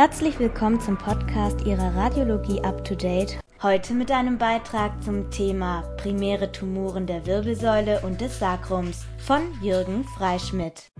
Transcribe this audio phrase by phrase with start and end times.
[0.00, 3.38] Herzlich willkommen zum Podcast Ihrer Radiologie Up to Date.
[3.62, 10.06] Heute mit einem Beitrag zum Thema primäre Tumoren der Wirbelsäule und des Sakrums von Jürgen
[10.16, 10.90] Freischmidt.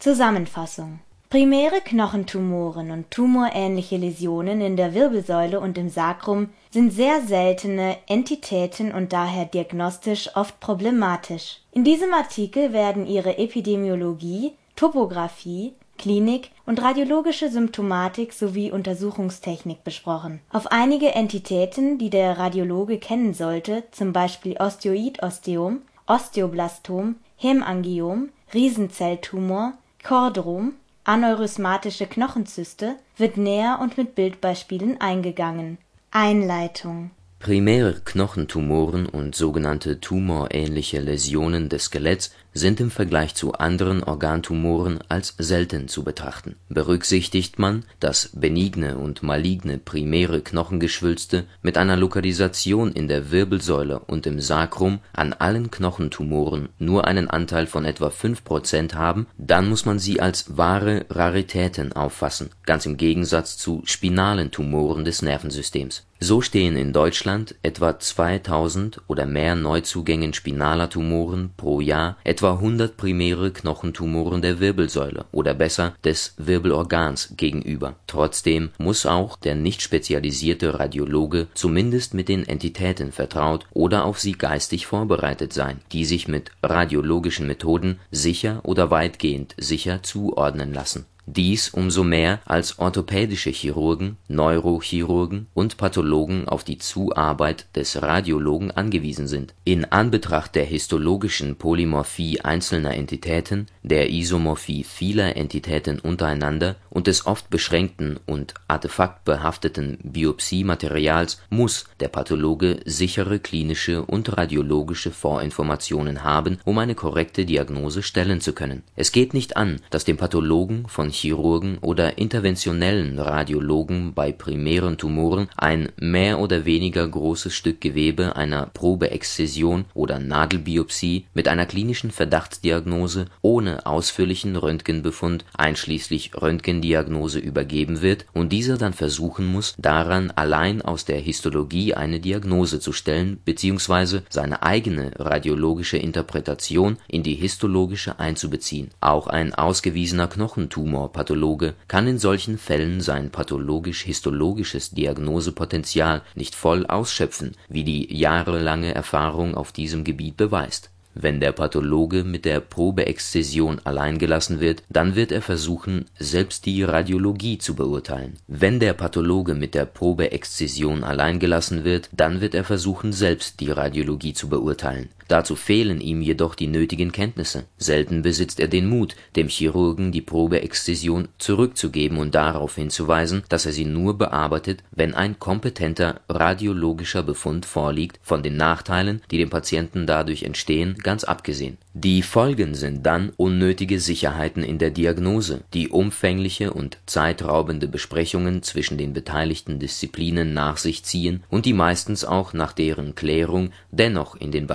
[0.00, 0.98] Zusammenfassung
[1.30, 8.90] Primäre Knochentumoren und tumorähnliche Läsionen in der Wirbelsäule und im Sakrum sind sehr seltene Entitäten
[8.90, 11.60] und daher diagnostisch oft problematisch.
[11.70, 20.38] In diesem Artikel werden ihre Epidemiologie, Topographie, Klinik und radiologische Symptomatik sowie Untersuchungstechnik besprochen.
[20.50, 29.72] Auf einige Entitäten, die der Radiologe kennen sollte, zum Beispiel Osteoid-Osteom, Osteoblastom, Hämangiom, Riesenzelltumor,
[30.06, 35.78] Chordrom aneurysmatische Knochenzyste wird näher und mit Bildbeispielen eingegangen.
[36.12, 44.98] Einleitung Primäre Knochentumoren und sogenannte tumorähnliche Läsionen des Skeletts sind im Vergleich zu anderen Organtumoren
[45.08, 46.56] als selten zu betrachten.
[46.68, 54.26] Berücksichtigt man, dass benigne und maligne primäre Knochengeschwülste mit einer Lokalisation in der Wirbelsäule und
[54.26, 59.84] im Sakrum an allen Knochentumoren nur einen Anteil von etwa 5 Prozent haben, dann muss
[59.84, 66.40] man sie als wahre Raritäten auffassen, ganz im Gegensatz zu spinalen Tumoren des Nervensystems so
[66.40, 73.52] stehen in Deutschland etwa 2000 oder mehr Neuzugängen spinaler Tumoren pro Jahr etwa 100 primäre
[73.52, 77.96] Knochentumoren der Wirbelsäule oder besser des Wirbelorgans gegenüber.
[78.06, 84.32] Trotzdem muss auch der nicht spezialisierte Radiologe zumindest mit den Entitäten vertraut oder auf sie
[84.32, 91.68] geistig vorbereitet sein, die sich mit radiologischen Methoden sicher oder weitgehend sicher zuordnen lassen dies
[91.68, 99.54] umso mehr, als orthopädische Chirurgen, Neurochirurgen und Pathologen auf die Zuarbeit des Radiologen angewiesen sind.
[99.64, 107.48] In Anbetracht der histologischen Polymorphie einzelner Entitäten, der Isomorphie vieler Entitäten untereinander und des oft
[107.50, 116.94] beschränkten und artefaktbehafteten Biopsiematerials muss der Pathologe sichere klinische und radiologische Vorinformationen haben, um eine
[116.94, 118.82] korrekte Diagnose stellen zu können.
[118.94, 125.48] Es geht nicht an, dass dem Pathologen von Chirurgen oder interventionellen Radiologen bei primären Tumoren
[125.56, 133.26] ein mehr oder weniger großes Stück Gewebe einer Probeexzision oder Nadelbiopsie mit einer klinischen Verdachtsdiagnose
[133.40, 141.04] ohne ausführlichen Röntgenbefund einschließlich Röntgendiagnose übergeben wird und dieser dann versuchen muss, daran allein aus
[141.04, 144.20] der Histologie eine Diagnose zu stellen bzw.
[144.28, 148.90] seine eigene radiologische Interpretation in die histologische einzubeziehen.
[149.00, 157.56] Auch ein ausgewiesener Knochentumor Pathologe kann in solchen Fällen sein pathologisch-histologisches Diagnosepotenzial nicht voll ausschöpfen,
[157.68, 160.90] wie die jahrelange Erfahrung auf diesem Gebiet beweist.
[161.20, 166.84] Wenn der Pathologe mit der Probeexzision allein gelassen wird, dann wird er versuchen, selbst die
[166.84, 168.34] Radiologie zu beurteilen.
[168.46, 173.72] Wenn der Pathologe mit der Probeexzision allein gelassen wird, dann wird er versuchen, selbst die
[173.72, 177.64] Radiologie zu beurteilen Dazu fehlen ihm jedoch die nötigen Kenntnisse.
[177.76, 183.72] Selten besitzt er den Mut, dem Chirurgen die Probeexzision zurückzugeben und darauf hinzuweisen, dass er
[183.72, 190.06] sie nur bearbeitet, wenn ein kompetenter radiologischer Befund vorliegt, von den Nachteilen, die dem Patienten
[190.06, 196.72] dadurch entstehen, ganz abgesehen die Folgen sind dann unnötige Sicherheiten in der Diagnose, die umfängliche
[196.72, 202.72] und zeitraubende Besprechungen zwischen den beteiligten Disziplinen nach sich ziehen und die meistens auch nach
[202.72, 204.68] deren Klärung dennoch in den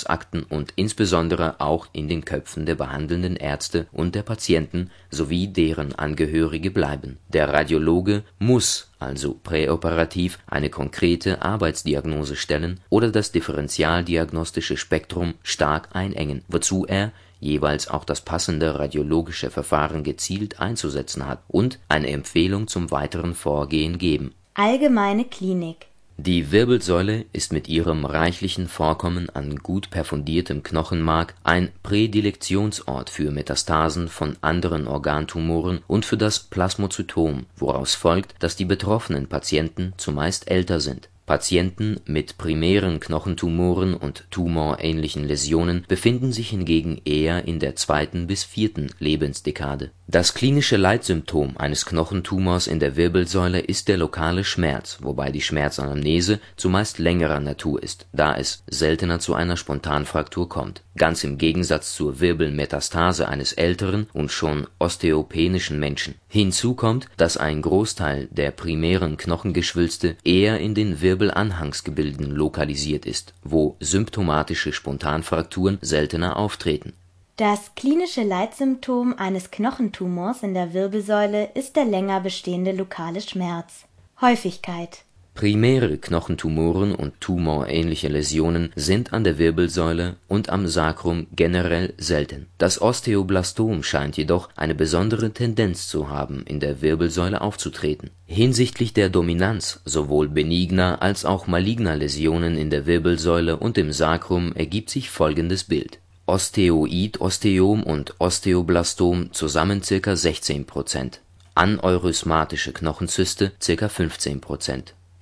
[0.00, 5.94] Behandlungsakten und insbesondere auch in den Köpfen der behandelnden Ärzte und der Patienten sowie deren
[5.94, 7.18] Angehörige bleiben.
[7.28, 16.42] Der Radiologe muss also präoperativ eine konkrete Arbeitsdiagnose stellen oder das differentialdiagnostische Spektrum stark einengen,
[16.48, 22.90] wozu er jeweils auch das passende radiologische Verfahren gezielt einzusetzen hat und eine Empfehlung zum
[22.90, 24.34] weiteren Vorgehen geben.
[24.54, 25.89] Allgemeine Klinik
[26.22, 34.08] die Wirbelsäule ist mit ihrem reichlichen Vorkommen an gut perfundiertem Knochenmark ein Prädilektionsort für Metastasen
[34.08, 40.80] von anderen Organtumoren und für das Plasmozytom, woraus folgt, dass die betroffenen Patienten zumeist älter
[40.80, 48.26] sind Patienten mit primären Knochentumoren und tumorähnlichen Läsionen befinden sich hingegen eher in der zweiten
[48.26, 49.92] bis vierten Lebensdekade.
[50.08, 56.40] Das klinische Leitsymptom eines Knochentumors in der Wirbelsäule ist der lokale Schmerz, wobei die Schmerzanamnese
[56.56, 60.82] zumeist längerer Natur ist, da es seltener zu einer Spontanfraktur kommt.
[60.96, 66.16] Ganz im Gegensatz zur Wirbelmetastase eines älteren und schon osteopenischen Menschen.
[66.26, 73.76] Hinzu kommt, dass ein Großteil der primären Knochengeschwülste eher in den Wirbelanhangsgebilden lokalisiert ist, wo
[73.78, 76.94] symptomatische Spontanfrakturen seltener auftreten.
[77.36, 83.84] Das klinische Leitsymptom eines Knochentumors in der Wirbelsäule ist der länger bestehende lokale Schmerz.
[84.20, 85.04] Häufigkeit
[85.40, 92.48] Primäre Knochentumoren und tumorähnliche Läsionen sind an der Wirbelsäule und am Sacrum generell selten.
[92.58, 98.10] Das Osteoblastom scheint jedoch eine besondere Tendenz zu haben, in der Wirbelsäule aufzutreten.
[98.26, 104.52] Hinsichtlich der Dominanz sowohl benigner als auch maligner Läsionen in der Wirbelsäule und im Sacrum
[104.54, 110.12] ergibt sich folgendes Bild Osteoid-Osteom und Osteoblastom zusammen ca.
[110.12, 111.20] 16%
[111.54, 113.88] aneurysmatische Knochenzyste ca.
[113.88, 114.42] 15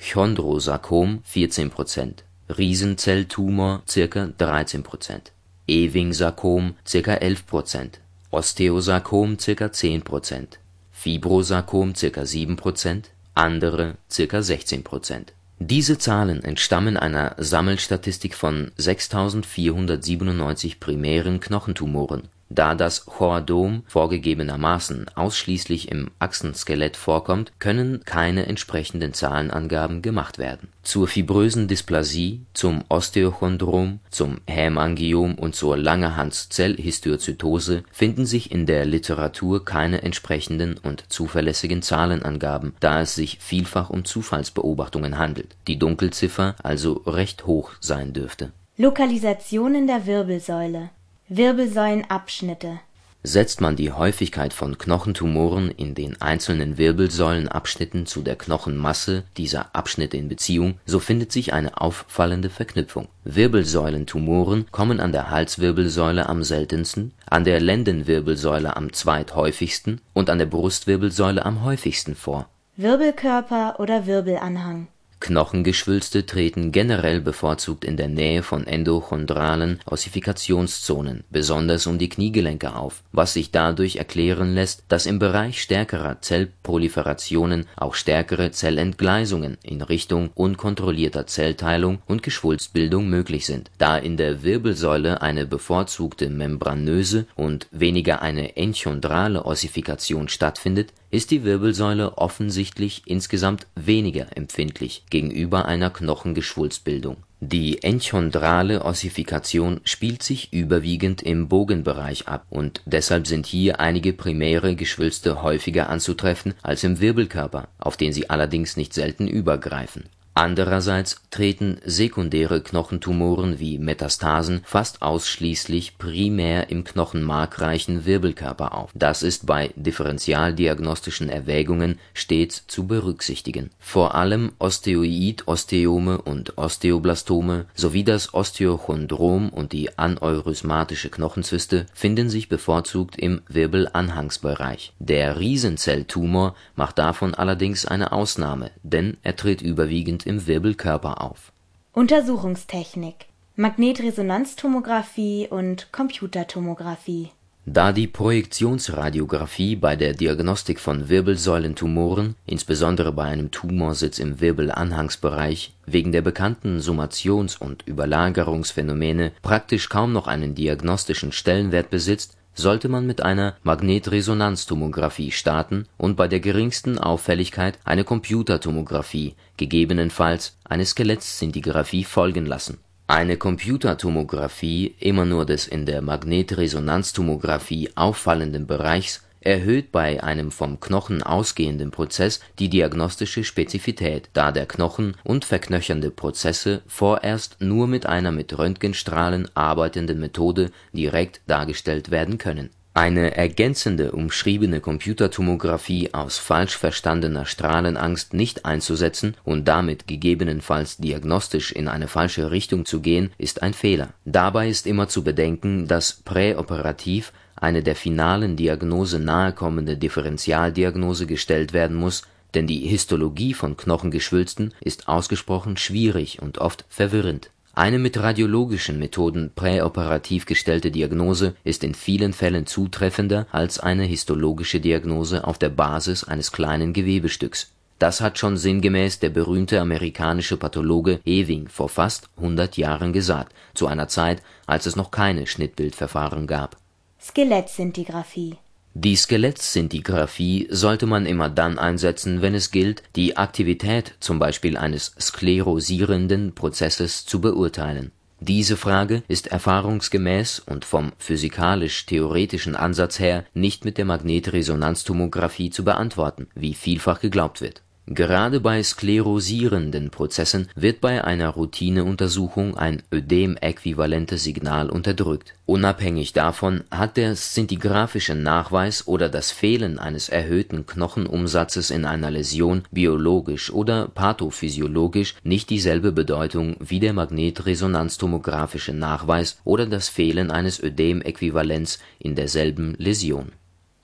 [0.00, 4.28] Chondrosarkom 14% Riesenzelltumor ca.
[4.38, 5.20] 13%
[5.66, 7.20] Ewing-Sarkom ca.
[7.20, 7.90] 11%
[8.30, 9.66] Osteosarkom ca.
[9.66, 10.46] 10%
[10.92, 12.22] Fibrosarkom ca.
[12.22, 13.02] 7%
[13.34, 14.38] andere ca.
[14.38, 25.90] 16% diese Zahlen entstammen einer Sammelstatistik von 6.497 primären Knochentumoren da das Chordom vorgegebenermaßen ausschließlich
[25.90, 30.68] im Achsenskelett vorkommt, können keine entsprechenden Zahlenangaben gemacht werden.
[30.82, 39.64] Zur fibrösen Dysplasie, zum Osteochondrom, zum Hämangiom und zur Langerhans-Zellhistiozytose finden sich in der Literatur
[39.64, 47.02] keine entsprechenden und zuverlässigen Zahlenangaben, da es sich vielfach um Zufallsbeobachtungen handelt, die Dunkelziffer also
[47.06, 48.52] recht hoch sein dürfte.
[48.78, 50.88] Lokalisation in der Wirbelsäule
[51.30, 52.80] Wirbelsäulenabschnitte
[53.22, 60.16] Setzt man die Häufigkeit von Knochentumoren in den einzelnen Wirbelsäulenabschnitten zu der Knochenmasse dieser Abschnitte
[60.16, 63.08] in Beziehung, so findet sich eine auffallende Verknüpfung.
[63.24, 70.46] Wirbelsäulentumoren kommen an der Halswirbelsäule am seltensten, an der Lendenwirbelsäule am zweithäufigsten und an der
[70.46, 72.48] Brustwirbelsäule am häufigsten vor.
[72.76, 74.88] Wirbelkörper oder Wirbelanhang
[75.20, 83.02] Knochengeschwülste treten generell bevorzugt in der Nähe von endochondralen Ossifikationszonen, besonders um die Kniegelenke auf,
[83.12, 90.30] was sich dadurch erklären lässt, dass im Bereich stärkerer Zellproliferationen auch stärkere Zellentgleisungen in Richtung
[90.34, 93.70] unkontrollierter Zellteilung und Geschwulstbildung möglich sind.
[93.78, 101.44] Da in der Wirbelsäule eine bevorzugte membranöse und weniger eine enchondrale Ossifikation stattfindet ist die
[101.44, 107.16] Wirbelsäule offensichtlich insgesamt weniger empfindlich gegenüber einer Knochengeschwulstbildung.
[107.40, 114.74] Die enchondrale Ossifikation spielt sich überwiegend im Bogenbereich ab und deshalb sind hier einige primäre
[114.74, 120.04] Geschwülste häufiger anzutreffen als im Wirbelkörper, auf den sie allerdings nicht selten übergreifen
[120.38, 128.92] Andererseits treten sekundäre Knochentumoren wie Metastasen fast ausschließlich primär im knochenmarkreichen Wirbelkörper auf.
[128.94, 133.70] Das ist bei differentialdiagnostischen Erwägungen stets zu berücksichtigen.
[133.80, 143.18] Vor allem Osteoid-Osteome und Osteoblastome sowie das Osteochondrom und die aneurysmatische Knochenzyste finden sich bevorzugt
[143.18, 144.92] im Wirbelanhangsbereich.
[145.00, 151.52] Der Riesenzelltumor macht davon allerdings eine Ausnahme, denn er tritt überwiegend im Wirbelkörper auf.
[151.92, 153.26] Untersuchungstechnik
[153.56, 157.30] Magnetresonanztomographie und Computertomographie
[157.66, 166.12] Da die Projektionsradiographie bei der Diagnostik von Wirbelsäulentumoren, insbesondere bei einem Tumorsitz im Wirbelanhangsbereich, wegen
[166.12, 173.22] der bekannten Summations und Überlagerungsphänomene praktisch kaum noch einen diagnostischen Stellenwert besitzt sollte man mit
[173.22, 182.78] einer Magnetresonanztomographie starten und bei der geringsten Auffälligkeit eine Computertomographie, gegebenenfalls eine Skelettszintigraphie folgen lassen.
[183.06, 191.22] Eine Computertomographie immer nur des in der Magnetresonanztomographie auffallenden Bereichs erhöht bei einem vom Knochen
[191.22, 198.32] ausgehenden Prozess die diagnostische Spezifität, da der Knochen und verknöchernde Prozesse vorerst nur mit einer
[198.32, 202.70] mit Röntgenstrahlen arbeitenden Methode direkt dargestellt werden können.
[202.98, 211.86] Eine ergänzende umschriebene Computertomographie aus falsch verstandener Strahlenangst nicht einzusetzen und damit gegebenenfalls diagnostisch in
[211.86, 214.14] eine falsche Richtung zu gehen, ist ein Fehler.
[214.24, 221.96] Dabei ist immer zu bedenken, dass präoperativ eine der finalen Diagnose nahekommende Differentialdiagnose gestellt werden
[221.96, 222.22] muss,
[222.54, 227.50] denn die Histologie von Knochengeschwülsten ist ausgesprochen schwierig und oft verwirrend.
[227.74, 234.80] Eine mit radiologischen Methoden präoperativ gestellte Diagnose ist in vielen Fällen zutreffender als eine histologische
[234.80, 237.70] Diagnose auf der Basis eines kleinen Gewebestücks.
[238.00, 243.86] Das hat schon sinngemäß der berühmte amerikanische Pathologe Ewing vor fast 100 Jahren gesagt, zu
[243.86, 246.77] einer Zeit, als es noch keine Schnittbildverfahren gab
[247.20, 248.56] Skelettszintigraphie
[248.94, 255.16] Die Skelettszintigraphie sollte man immer dann einsetzen, wenn es gilt, die Aktivität zum Beispiel eines
[255.20, 258.12] sklerosierenden Prozesses zu beurteilen.
[258.38, 266.46] Diese Frage ist erfahrungsgemäß und vom physikalisch-theoretischen Ansatz her nicht mit der Magnetresonanztomographie zu beantworten,
[266.54, 274.88] wie vielfach geglaubt wird Gerade bei sklerosierenden Prozessen wird bei einer Routineuntersuchung ein ödem-äquivalentes Signal
[274.88, 275.52] unterdrückt.
[275.66, 282.84] Unabhängig davon hat der szintigraphische Nachweis oder das Fehlen eines erhöhten Knochenumsatzes in einer Läsion
[282.90, 291.98] biologisch oder pathophysiologisch nicht dieselbe Bedeutung wie der magnetresonanztomographische Nachweis oder das Fehlen eines Ödem-Äquivalents
[292.18, 293.52] in derselben Läsion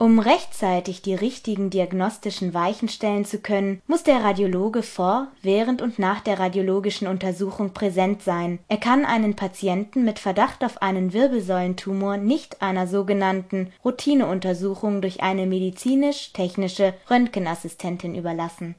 [0.04, 5.98] um rechtzeitig die richtigen diagnostischen Weichen stellen zu können, muss der Radiologe vor, während und
[5.98, 8.58] nach der radiologischen Untersuchung präsent sein.
[8.68, 15.46] Er kann einen Patienten mit Verdacht auf einen Wirbelsäulentumor nicht einer sogenannten Routineuntersuchung durch eine
[15.46, 18.74] medizinisch-technische Röntgenassistentin überlassen.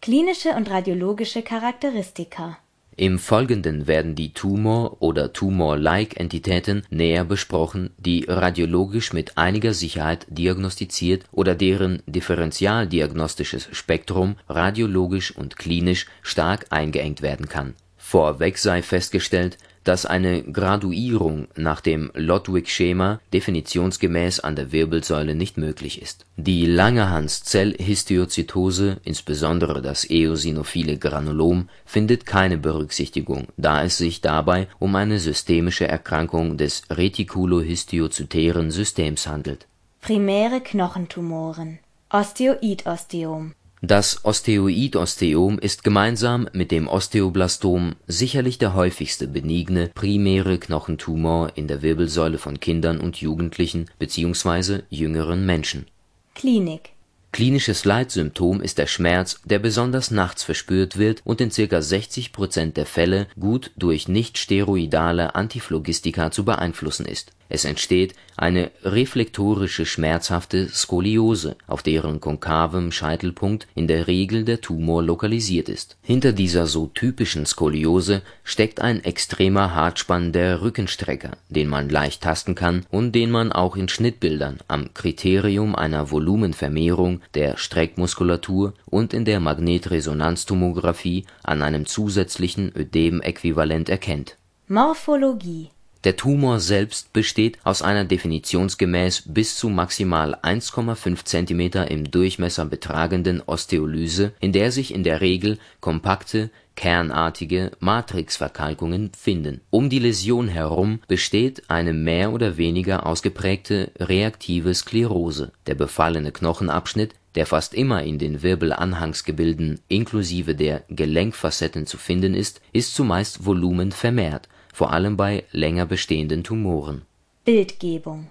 [0.00, 2.56] Klinische und radiologische Charakteristika
[3.00, 10.26] im Folgenden werden die Tumor oder Tumor-like Entitäten näher besprochen, die radiologisch mit einiger Sicherheit
[10.28, 17.72] diagnostiziert oder deren differentialdiagnostisches Spektrum radiologisch und klinisch stark eingeengt werden kann.
[17.96, 26.02] Vorweg sei festgestellt dass eine Graduierung nach dem Lodwig-Schema definitionsgemäß an der Wirbelsäule nicht möglich
[26.02, 26.26] ist.
[26.36, 35.18] Die Langerhans-Zellhistiozytose, insbesondere das eosinophile Granulom, findet keine Berücksichtigung, da es sich dabei um eine
[35.18, 39.66] systemische Erkrankung des retikulohistiozytären Systems handelt.
[40.00, 41.80] Primäre Knochentumoren
[42.12, 51.66] Osteoidosteom das Osteoid-Osteom ist gemeinsam mit dem Osteoblastom sicherlich der häufigste benigne primäre Knochentumor in
[51.66, 54.80] der Wirbelsäule von Kindern und Jugendlichen bzw.
[54.90, 55.86] jüngeren Menschen.
[56.34, 56.90] Klinik
[57.32, 61.80] Klinisches Leitsymptom ist der Schmerz, der besonders nachts verspürt wird und in ca.
[61.80, 69.84] 60 Prozent der Fälle gut durch nichtsteroidale Antiphlogistika zu beeinflussen ist es entsteht eine reflektorische
[69.84, 75.98] schmerzhafte Skoliose, auf deren konkavem Scheitelpunkt in der Regel der Tumor lokalisiert ist.
[76.00, 82.54] Hinter dieser so typischen Skoliose steckt ein extremer Hartspann der Rückenstrecker, den man leicht tasten
[82.54, 89.24] kann und den man auch in Schnittbildern am Kriterium einer Volumenvermehrung der Streckmuskulatur und in
[89.24, 94.36] der Magnetresonanztomographie an einem zusätzlichen Ödem-Äquivalent erkennt.
[94.68, 95.70] Morphologie
[96.04, 103.42] der Tumor selbst besteht aus einer definitionsgemäß bis zu maximal 1,5 cm im Durchmesser betragenden
[103.42, 109.60] Osteolyse, in der sich in der Regel kompakte, kernartige Matrixverkalkungen finden.
[109.68, 115.52] Um die Läsion herum besteht eine mehr oder weniger ausgeprägte reaktive Sklerose.
[115.66, 122.62] Der befallene Knochenabschnitt, der fast immer in den Wirbelanhangsgebilden inklusive der Gelenkfacetten zu finden ist,
[122.72, 124.48] ist zumeist volumenvermehrt
[124.80, 127.02] vor allem bei länger bestehenden Tumoren.
[127.44, 128.28] Bildgebung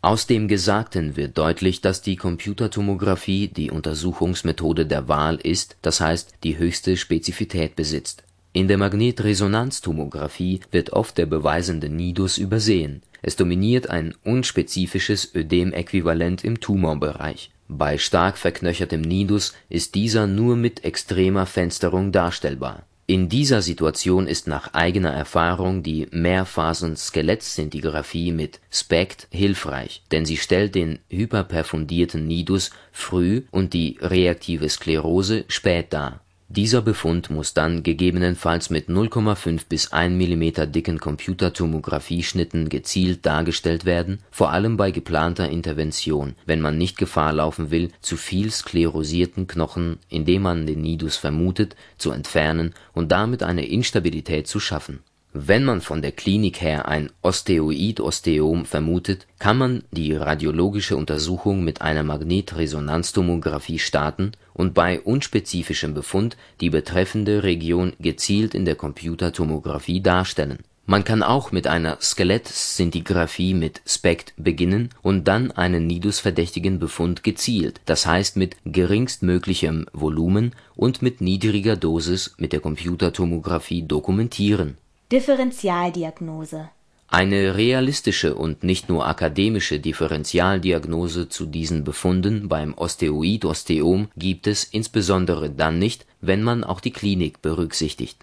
[0.00, 6.36] Aus dem Gesagten wird deutlich, dass die Computertomographie die Untersuchungsmethode der Wahl ist, das heißt
[6.42, 8.24] die höchste Spezifität besitzt.
[8.54, 16.60] In der Magnetresonanztomographie wird oft der beweisende Nidus übersehen, es dominiert ein unspezifisches Ödem-Äquivalent im
[16.60, 17.50] Tumorbereich.
[17.68, 24.46] Bei stark verknöchertem Nidus ist dieser nur mit extremer Fensterung darstellbar in dieser Situation ist
[24.46, 33.42] nach eigener Erfahrung die Mehrphasen-Skelettszintigraphie mit SPECT hilfreich, denn sie stellt den hyperperfundierten Nidus früh
[33.50, 36.20] und die reaktive Sklerose spät dar
[36.52, 44.18] dieser Befund muss dann gegebenenfalls mit 0,5 bis 1 mm dicken Computertomographieschnitten gezielt dargestellt werden,
[44.32, 50.00] vor allem bei geplanter Intervention, wenn man nicht Gefahr laufen will, zu viel sklerosierten Knochen,
[50.08, 55.80] indem man den Nidus vermutet, zu entfernen und damit eine Instabilität zu schaffen wenn man
[55.80, 63.78] von der Klinik her ein Osteoid-Osteom vermutet, kann man die radiologische Untersuchung mit einer Magnetresonanztomographie
[63.78, 70.58] starten und bei unspezifischem Befund die betreffende Region gezielt in der Computertomographie darstellen.
[70.86, 77.80] Man kann auch mit einer Skelettszintigraphie mit SPECT beginnen und dann einen nidusverdächtigen Befund gezielt,
[77.86, 84.76] das heißt mit geringstmöglichem Volumen und mit niedriger Dosis mit der Computertomographie dokumentieren
[85.12, 86.70] Differentialdiagnose.
[87.08, 95.50] Eine realistische und nicht nur akademische Differentialdiagnose zu diesen Befunden beim Osteoid-Osteom gibt es insbesondere
[95.50, 98.18] dann nicht, wenn man auch die Klinik berücksichtigt.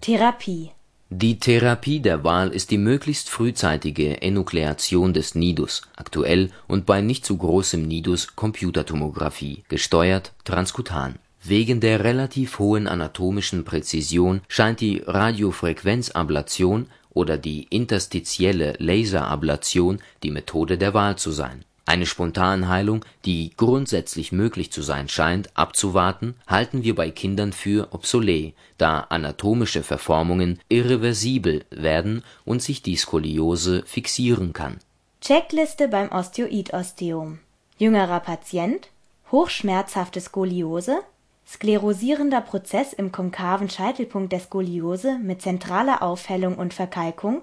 [0.00, 0.72] Therapie.
[1.10, 7.24] Die Therapie der Wahl ist die möglichst frühzeitige Enukleation des Nidus, aktuell und bei nicht
[7.24, 16.86] zu großem Nidus Computertomographie, gesteuert transkutan Wegen der relativ hohen anatomischen Präzision scheint die Radiofrequenzablation
[17.10, 21.64] oder die interstitielle Laserablation die Methode der Wahl zu sein.
[21.84, 28.54] Eine Spontanheilung, die grundsätzlich möglich zu sein scheint, abzuwarten, halten wir bei Kindern für obsolet,
[28.78, 34.78] da anatomische Verformungen irreversibel werden und sich die Skoliose fixieren kann.
[35.20, 37.40] Checkliste beim Osteoidosteom
[37.78, 38.88] Jüngerer Patient
[39.32, 41.00] Hochschmerzhafte Skoliose
[41.46, 47.42] sklerosierender Prozess im konkaven Scheitelpunkt der Skoliose mit zentraler Aufhellung und Verkalkung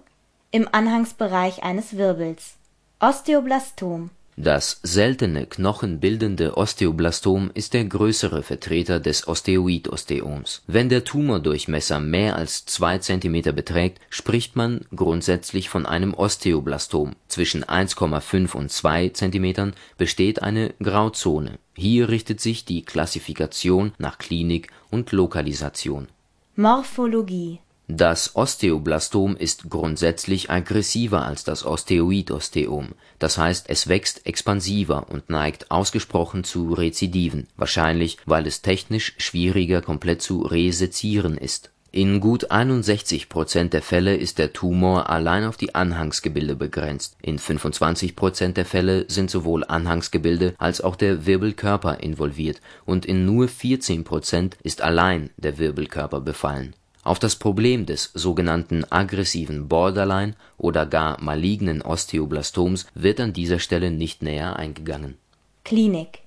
[0.51, 2.55] im Anhangsbereich eines Wirbels.
[2.99, 4.09] Osteoblastom
[4.41, 10.63] Das seltene knochenbildende Osteoblastom ist der größere Vertreter des Osteoidosteoms.
[10.65, 17.65] Wenn der Tumordurchmesser mehr als zwei Zentimeter beträgt, spricht man grundsätzlich von einem Osteoblastom, zwischen
[17.65, 25.13] 1,5 und 2 Zentimetern besteht eine Grauzone hier richtet sich die Klassifikation nach Klinik und
[25.13, 26.09] Lokalisation.
[26.57, 35.31] Morphologie Das Osteoblastom ist grundsätzlich aggressiver als das Osteoidosteom, das heißt es wächst expansiver und
[35.31, 41.71] neigt ausgesprochen zu Rezidiven, wahrscheinlich weil es technisch schwieriger komplett zu resezieren ist.
[41.91, 47.39] In gut 61 Prozent der Fälle ist der Tumor allein auf die Anhangsgebilde begrenzt, in
[47.39, 52.61] 25 Prozent der Fälle sind sowohl Anhangsgebilde als auch der Wirbelkörper involviert.
[52.85, 56.75] Und in nur 14 Prozent ist allein der Wirbelkörper befallen.
[57.09, 63.89] Auf das Problem des sogenannten aggressiven Borderline oder gar malignen Osteoblastoms wird an dieser Stelle
[63.89, 65.17] nicht näher eingegangen.
[65.63, 66.19] Klinik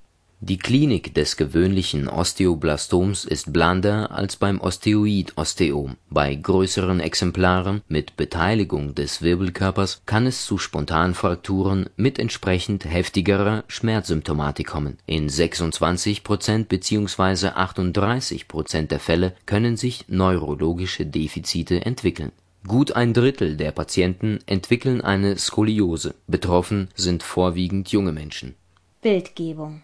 [0.44, 5.96] die Klinik des gewöhnlichen Osteoblastoms ist blander als beim Osteoidosteom.
[6.10, 14.66] Bei größeren Exemplaren mit Beteiligung des Wirbelkörpers kann es zu Spontanfrakturen mit entsprechend heftigerer Schmerzsymptomatik
[14.66, 14.98] kommen.
[15.06, 17.50] In 26% bzw.
[17.50, 22.32] 38% der Fälle können sich neurologische Defizite entwickeln.
[22.66, 28.56] Gut ein Drittel der Patienten entwickeln eine Skoliose, betroffen sind vorwiegend junge Menschen.
[29.02, 29.82] Bildgebung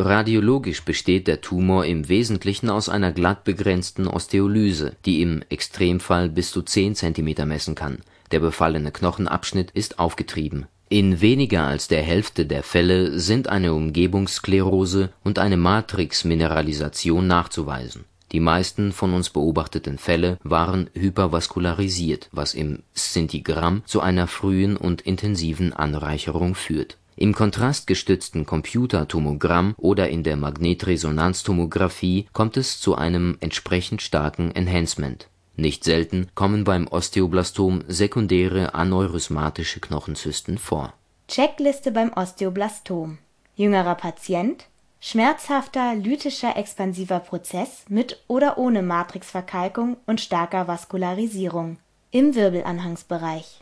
[0.00, 6.52] Radiologisch besteht der Tumor im Wesentlichen aus einer glatt begrenzten Osteolyse, die im Extremfall bis
[6.52, 7.98] zu 10 cm messen kann,
[8.30, 10.66] der befallene Knochenabschnitt ist aufgetrieben.
[10.88, 18.04] In weniger als der Hälfte der Fälle sind eine Umgebungssklerose und eine Matrixmineralisation nachzuweisen.
[18.30, 25.00] Die meisten von uns beobachteten Fälle waren hypervaskularisiert, was im Szintigramm zu einer frühen und
[25.00, 34.02] intensiven Anreicherung führt im kontrastgestützten Computertomogramm oder in der Magnetresonanztomographie kommt es zu einem entsprechend
[34.02, 35.28] starken Enhancement.
[35.56, 40.94] Nicht selten kommen beim Osteoblastom sekundäre aneurysmatische Knochenzysten vor.
[41.26, 43.18] Checkliste beim Osteoblastom
[43.56, 44.66] Jüngerer Patient
[45.00, 51.78] Schmerzhafter lytischer expansiver Prozess mit oder ohne Matrixverkalkung und starker Vaskularisierung
[52.10, 53.60] im Wirbelanhangsbereich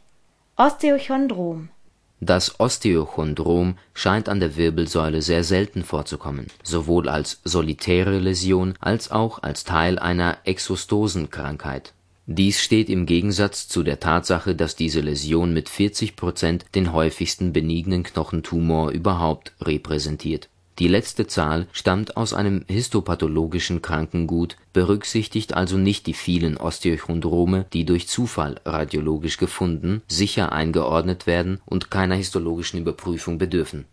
[0.57, 1.71] Osteochondrom
[2.21, 9.43] das Osteochondrom scheint an der Wirbelsäule sehr selten vorzukommen, sowohl als solitäre Läsion als auch
[9.43, 11.93] als Teil einer Exostosenkrankheit.
[12.27, 17.53] Dies steht im Gegensatz zu der Tatsache, dass diese Läsion mit 40 Prozent den häufigsten
[17.53, 20.49] benignen Knochentumor überhaupt repräsentiert
[20.79, 27.87] die letzte Zahl stammt aus einem histopathologischen Krankengut, berücksichtigt also nicht die vielen Osteochondrome, die
[27.87, 33.87] durch Zufall radiologisch gefunden, sicher eingeordnet werden und keiner histologischen Überprüfung bedürfen.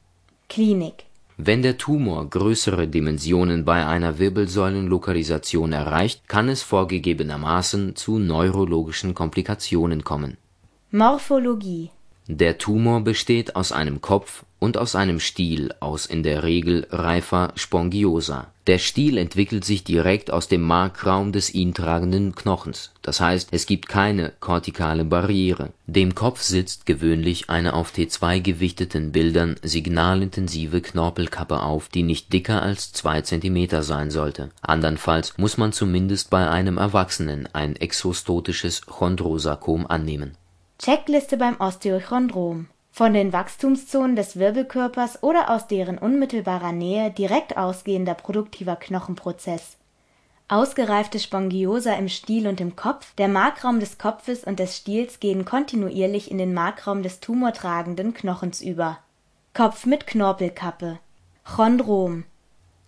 [0.49, 1.05] Klinik
[1.37, 10.03] Wenn der Tumor größere Dimensionen bei einer Wirbelsäulenlokalisation erreicht, kann es vorgegebenermaßen zu neurologischen Komplikationen
[10.03, 10.37] kommen.
[10.91, 11.91] Morphologie
[12.27, 17.51] der Tumor besteht aus einem Kopf und aus einem Stiel aus in der Regel reifer
[17.55, 18.47] Spongiosa.
[18.65, 23.65] Der Stiel entwickelt sich direkt aus dem Markraum des ihn tragenden Knochens, das heißt, es
[23.65, 25.73] gibt keine kortikale Barriere.
[25.85, 32.61] Dem Kopf sitzt gewöhnlich eine auf T2 gewichteten Bildern signalintensive Knorpelkappe auf, die nicht dicker
[32.61, 34.51] als zwei Zentimeter sein sollte.
[34.61, 40.37] Andernfalls muss man zumindest bei einem Erwachsenen ein exostotisches Chondrosarkom annehmen
[40.79, 48.13] Checkliste beim Osteochondrom von den Wachstumszonen des Wirbelkörpers oder aus deren unmittelbarer Nähe direkt ausgehender
[48.13, 49.77] produktiver Knochenprozess.
[50.47, 55.43] Ausgereifte Spongiosa im Stiel und im Kopf, der Markraum des Kopfes und des Stiels gehen
[55.43, 58.99] kontinuierlich in den Markraum des tumortragenden Knochens über.
[59.55, 60.99] Kopf mit Knorpelkappe.
[61.43, 62.25] Chondrom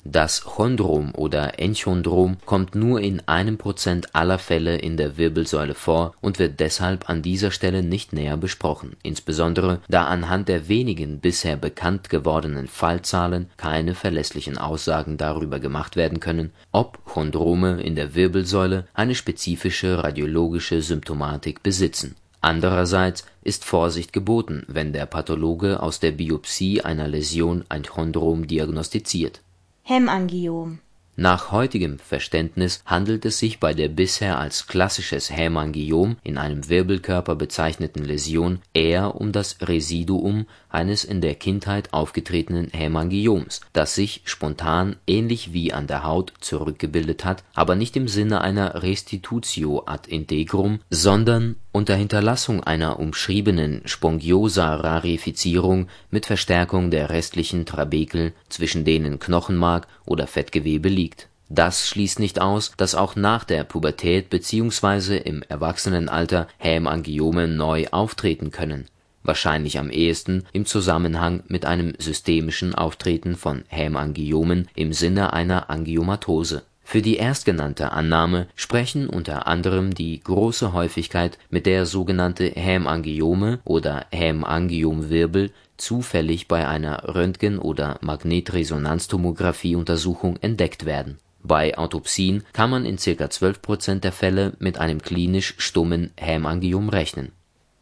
[0.08, 6.14] das Chondrom oder Enchondrom kommt nur in einem Prozent aller Fälle in der Wirbelsäule vor
[6.22, 11.58] und wird deshalb an dieser Stelle nicht näher besprochen, insbesondere da anhand der wenigen bisher
[11.58, 18.86] bekannt gewordenen Fallzahlen keine verlässlichen Aussagen darüber gemacht werden können, ob Chondrome in der Wirbelsäule
[18.94, 22.16] eine spezifische radiologische Symptomatik besitzen
[22.46, 29.42] Andererseits ist Vorsicht geboten, wenn der Pathologe aus der Biopsie einer Läsion ein Chondrom diagnostiziert.
[29.88, 30.80] Hämangiom.
[31.16, 37.36] Nach heutigem Verständnis handelt es sich bei der bisher als klassisches Hämangiom in einem Wirbelkörper
[37.36, 44.98] bezeichneten Läsion eher um das Residuum eines in der Kindheit aufgetretenen Hämangioms, das sich spontan
[45.08, 50.80] ähnlich wie an der Haut zurückgebildet hat, aber nicht im Sinne einer Restitutio ad integrum,
[50.90, 60.28] sondern unter Hinterlassung einer umschriebenen Spongiosa-Rarefizierung mit Verstärkung der restlichen Trabekel, zwischen denen Knochenmark oder
[60.28, 61.30] Fettgewebe liegt.
[61.48, 65.18] Das schließt nicht aus, dass auch nach der Pubertät bzw.
[65.18, 68.88] im Erwachsenenalter Hämangiome neu auftreten können
[69.26, 76.64] wahrscheinlich am ehesten im Zusammenhang mit einem systemischen Auftreten von Hämangiomen im Sinne einer Angiomatose.
[76.88, 84.06] Für die erstgenannte Annahme sprechen unter anderem die große Häufigkeit, mit der sogenannte Hämangiome oder
[84.12, 91.18] Hämangiomwirbel zufällig bei einer Röntgen oder Magnetresonanztomographie-Untersuchung entdeckt werden.
[91.42, 93.30] Bei Autopsien kann man in ca.
[93.30, 97.32] 12 Prozent der Fälle mit einem klinisch stummen Hämangiom rechnen.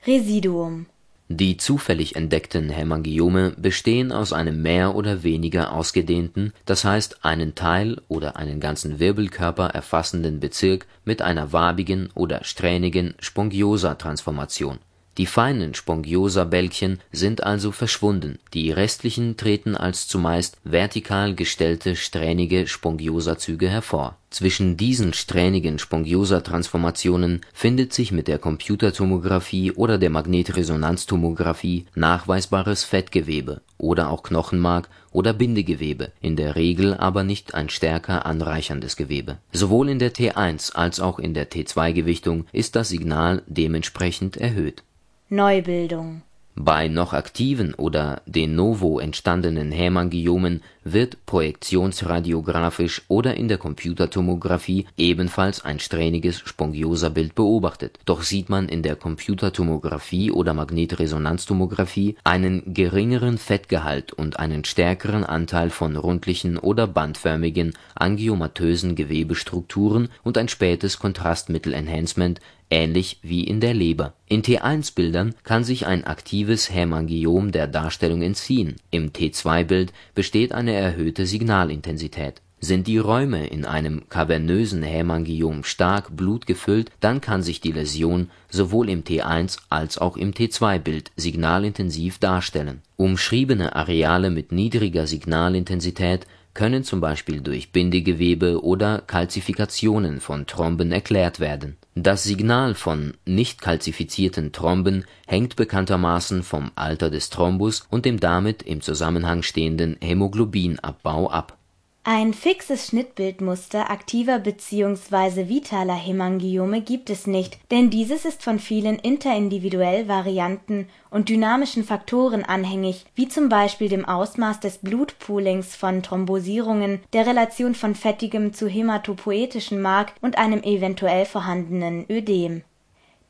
[0.07, 0.85] Residuum
[1.29, 8.01] die zufällig entdeckten Hämangiome bestehen aus einem mehr oder weniger ausgedehnten, das heißt einen Teil
[8.07, 14.79] oder einen ganzen Wirbelkörper erfassenden Bezirk mit einer wabigen oder strähnigen Spongiosa-Transformation
[15.17, 23.69] die feinen Spongiosabälkchen sind also verschwunden, die restlichen treten als zumeist vertikal gestellte strähnige Spongiosazüge
[23.69, 24.17] hervor.
[24.31, 34.09] Zwischen diesen strähnigen Spongiosatransformationen findet sich mit der Computertomographie oder der Magnetresonanztomographie nachweisbares Fettgewebe oder
[34.09, 39.37] auch Knochenmark oder Bindegewebe, in der Regel aber nicht ein stärker anreicherndes Gewebe.
[39.51, 44.81] Sowohl in der T1 als auch in der T2-Gewichtung ist das Signal dementsprechend erhöht
[45.29, 46.21] Neubildung.
[46.55, 55.65] Bei noch aktiven oder de novo entstandenen Hämangiomen wird projektionsradiografisch oder in der Computertomographie ebenfalls
[55.65, 64.13] ein strähniges Spongiosabild beobachtet, doch sieht man in der Computertomographie oder Magnetresonanztomographie einen geringeren Fettgehalt
[64.13, 72.41] und einen stärkeren Anteil von rundlichen oder bandförmigen angiomatösen Gewebestrukturen und ein spätes Kontrastmittel-Enhancement
[72.73, 74.13] ähnlich wie in der Leber.
[74.27, 81.27] In T1-Bildern kann sich ein aktives Hämangiom der Darstellung entziehen, im T2-Bild besteht eine erhöhte
[81.27, 82.41] Signalintensität.
[82.59, 88.89] Sind die Räume in einem kavernösen Hämangiom stark blutgefüllt, dann kann sich die Läsion sowohl
[88.89, 92.81] im T1 als auch im T2-Bild signalintensiv darstellen.
[92.95, 101.39] Umschriebene Areale mit niedriger Signalintensität können zum Beispiel durch Bindegewebe oder Kalzifikationen von Thromben erklärt
[101.39, 101.77] werden.
[101.95, 108.63] Das Signal von nicht kalzifizierten Thromben hängt bekanntermaßen vom Alter des Thrombus und dem damit
[108.63, 111.57] im Zusammenhang stehenden Hämoglobinabbau ab
[112.05, 115.47] ein fixes Schnittbildmuster aktiver bzw.
[115.47, 122.43] vitaler Hämangiome gibt es nicht, denn dieses ist von vielen interindividuell varianten und dynamischen Faktoren
[122.43, 128.67] anhängig, wie zum Beispiel dem Ausmaß des Blutpoolings von Thrombosierungen, der Relation von fettigem zu
[128.67, 132.63] hämatopoetischem Mark und einem eventuell vorhandenen Ödem.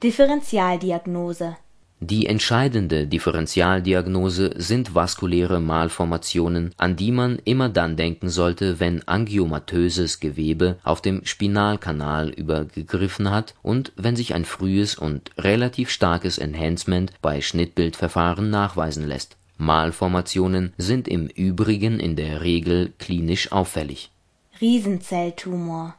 [0.01, 1.57] Differentialdiagnose
[2.05, 10.19] die entscheidende Differentialdiagnose sind vaskuläre Malformationen, an die man immer dann denken sollte, wenn angiomatöses
[10.19, 17.13] Gewebe auf dem Spinalkanal übergegriffen hat und wenn sich ein frühes und relativ starkes Enhancement
[17.21, 19.37] bei Schnittbildverfahren nachweisen lässt.
[19.57, 24.11] Malformationen sind im Übrigen in der Regel klinisch auffällig.
[24.59, 25.95] Riesenzelltumor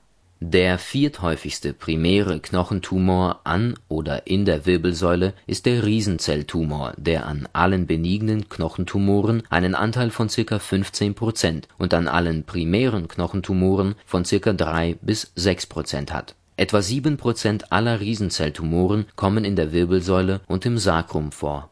[0.50, 7.86] der vierthäufigste primäre Knochentumor an oder in der Wirbelsäule ist der Riesenzelltumor, der an allen
[7.86, 10.58] benignen Knochentumoren einen Anteil von ca.
[10.58, 14.52] 15 Prozent und an allen primären Knochentumoren von ca.
[14.52, 16.34] 3 bis 6 Prozent hat.
[16.58, 21.70] Etwa 7 Prozent aller Riesenzelltumoren kommen in der Wirbelsäule und im Sacrum vor.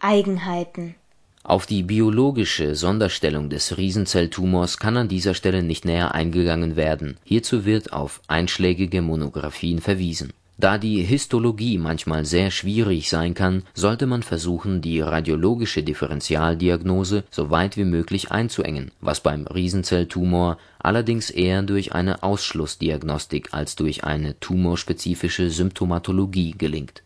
[0.00, 0.96] Eigenheiten
[1.42, 7.64] auf die biologische Sonderstellung des Riesenzelltumors kann an dieser Stelle nicht näher eingegangen werden, hierzu
[7.64, 10.32] wird auf einschlägige Monographien verwiesen.
[10.60, 17.50] Da die Histologie manchmal sehr schwierig sein kann, sollte man versuchen, die radiologische Differentialdiagnose so
[17.50, 24.38] weit wie möglich einzuengen, was beim Riesenzelltumor allerdings eher durch eine Ausschlussdiagnostik als durch eine
[24.40, 27.04] tumorspezifische Symptomatologie gelingt.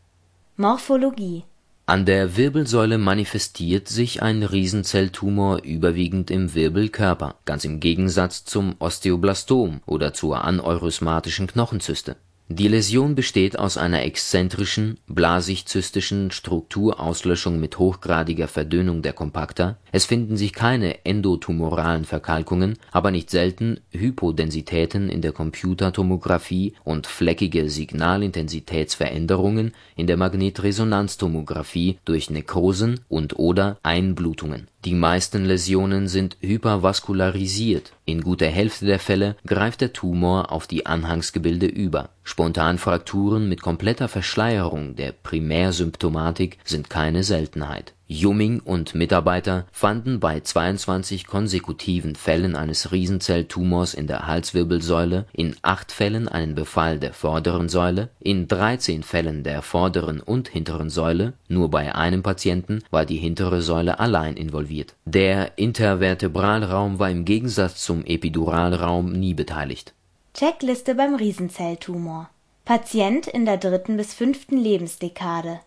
[0.57, 1.45] Morphologie
[1.93, 9.83] an der Wirbelsäule manifestiert sich ein Riesenzelltumor überwiegend im Wirbelkörper, ganz im Gegensatz zum Osteoblastom
[9.85, 12.17] oder zur aneurysmatischen Knochenzyste.
[12.49, 20.37] Die Läsion besteht aus einer exzentrischen, blasig-zystischen Strukturauslöschung mit hochgradiger Verdünnung der Kompakta, es finden
[20.37, 30.07] sich keine endotumoralen Verkalkungen, aber nicht selten Hypodensitäten in der Computertomografie und fleckige Signalintensitätsveränderungen in
[30.07, 34.69] der Magnetresonanztomografie durch Nekrosen und/oder Einblutungen.
[34.85, 40.87] Die meisten Läsionen sind hypervaskularisiert, in guter Hälfte der Fälle greift der Tumor auf die
[40.87, 42.11] Anhangsgebilde über.
[42.23, 51.27] Spontanfrakturen mit kompletter Verschleierung der Primärsymptomatik sind keine Seltenheit Jumming und Mitarbeiter fanden bei 22
[51.27, 58.11] konsekutiven Fällen eines Riesenzelltumors in der Halswirbelsäule in acht Fällen einen Befall der vorderen Säule,
[58.21, 63.63] in 13 Fällen der vorderen und hinteren Säule, nur bei einem Patienten war die hintere
[63.63, 64.95] Säule allein involviert.
[65.07, 69.95] Der Intervertebralraum war im Gegensatz zum Epiduralraum nie beteiligt.
[70.35, 72.29] Checkliste beim Riesenzelltumor
[72.65, 75.61] Patient in der dritten bis fünften Lebensdekade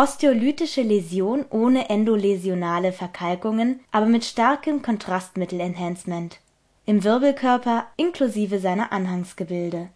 [0.00, 6.38] Osteolytische Läsion ohne endoläsionale Verkalkungen, aber mit starkem Kontrastmittel-Enhancement
[6.86, 9.88] im Wirbelkörper inklusive seiner Anhangsgebilde.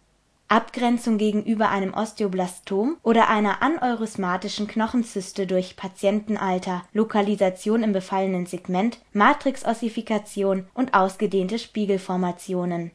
[0.49, 10.67] Abgrenzung gegenüber einem Osteoblastom oder einer aneurysmatischen Knochenzyste durch Patientenalter, Lokalisation im befallenen Segment, Matrixossifikation
[10.73, 12.91] und ausgedehnte Spiegelformationen.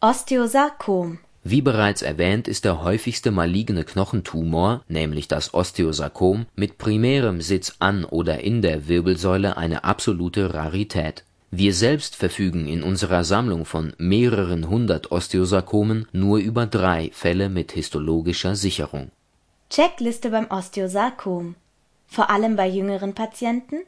[0.00, 1.18] Osteosarkom
[1.50, 8.04] wie bereits erwähnt ist der häufigste maligne Knochentumor, nämlich das Osteosarkom, mit primärem Sitz an
[8.04, 11.24] oder in der Wirbelsäule eine absolute Rarität.
[11.50, 17.72] Wir selbst verfügen in unserer Sammlung von mehreren hundert Osteosarkomen nur über drei Fälle mit
[17.72, 19.10] histologischer Sicherung.
[19.68, 21.56] Checkliste beim Osteosarkom
[22.06, 23.78] Vor allem bei jüngeren Patienten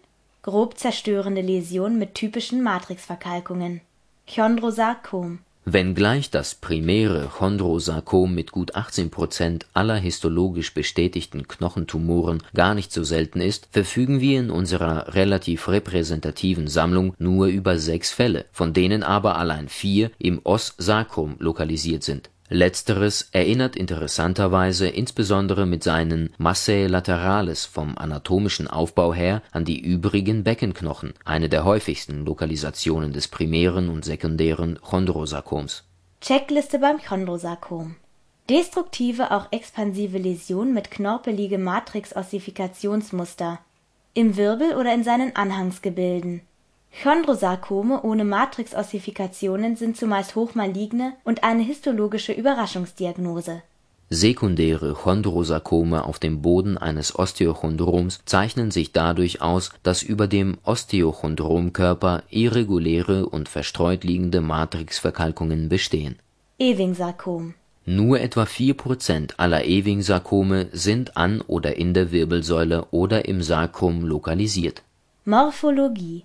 [0.43, 3.81] grob zerstörende Läsionen mit typischen Matrixverkalkungen
[4.29, 12.93] Chondrosarkom Wenngleich das primäre Chondrosarkom mit gut 18 Prozent aller histologisch bestätigten Knochentumoren gar nicht
[12.93, 18.73] so selten ist, verfügen wir in unserer relativ repräsentativen Sammlung nur über sechs Fälle, von
[18.73, 26.87] denen aber allein vier im Os-Sarkom lokalisiert sind Letzteres erinnert interessanterweise insbesondere mit seinen Massae
[26.87, 33.89] laterales vom anatomischen Aufbau her an die übrigen Beckenknochen, eine der häufigsten Lokalisationen des primären
[33.89, 35.85] und sekundären Chondrosarkoms.
[36.21, 37.97] Checkliste beim Chondrosarkom
[38.51, 43.61] Destruktive, auch expansive Läsion mit knorpeligem Matrix-Ossifikationsmuster
[44.15, 46.43] im Wirbel oder in seinen Anhangsgebilden
[47.01, 53.63] Chondrosarkome ohne Matrixossifikationen sind zumeist hochmaligne und eine histologische Überraschungsdiagnose.
[54.11, 62.23] Sekundäre Chondrosarkome auf dem Boden eines Osteochondroms zeichnen sich dadurch aus, dass über dem Osteochondromkörper
[62.29, 66.19] irreguläre und verstreut liegende Matrixverkalkungen bestehen.
[66.59, 67.55] Ewing-Sarkom
[67.87, 74.05] Nur etwa vier Prozent aller Ewing-Sarkome sind an oder in der Wirbelsäule oder im Sarkom
[74.05, 74.83] lokalisiert.
[75.25, 76.25] Morphologie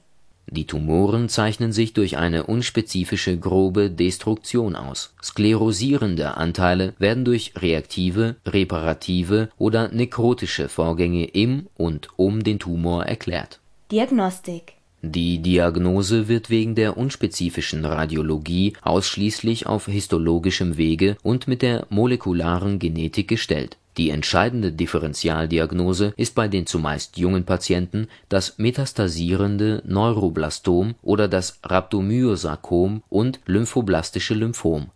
[0.49, 5.13] die Tumoren zeichnen sich durch eine unspezifische grobe Destruktion aus.
[5.21, 13.59] Sklerosierende Anteile werden durch reaktive, reparative oder nekrotische Vorgänge im und um den Tumor erklärt.
[13.91, 21.85] Diagnostik Die Diagnose wird wegen der unspezifischen Radiologie ausschließlich auf histologischem Wege und mit der
[21.89, 30.95] molekularen Genetik gestellt die entscheidende Differentialdiagnose ist bei den zumeist jungen Patienten das metastasierende Neuroblastom
[31.01, 34.91] oder das Rhabdomyosarkom und lymphoblastische Lymphom.